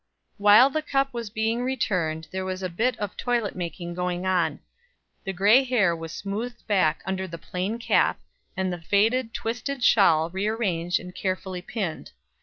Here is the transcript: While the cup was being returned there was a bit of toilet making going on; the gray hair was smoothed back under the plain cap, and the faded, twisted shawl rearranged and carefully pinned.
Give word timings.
While 0.39 0.71
the 0.71 0.81
cup 0.81 1.13
was 1.13 1.29
being 1.29 1.61
returned 1.61 2.27
there 2.31 2.43
was 2.43 2.63
a 2.63 2.69
bit 2.69 2.97
of 2.97 3.15
toilet 3.15 3.55
making 3.55 3.93
going 3.93 4.25
on; 4.25 4.59
the 5.25 5.31
gray 5.31 5.63
hair 5.63 5.95
was 5.95 6.11
smoothed 6.11 6.65
back 6.65 7.03
under 7.05 7.27
the 7.27 7.37
plain 7.37 7.77
cap, 7.77 8.19
and 8.57 8.73
the 8.73 8.81
faded, 8.81 9.31
twisted 9.31 9.83
shawl 9.83 10.31
rearranged 10.31 10.99
and 10.99 11.13
carefully 11.13 11.61
pinned. 11.61 12.13